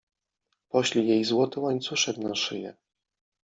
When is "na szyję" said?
2.17-2.75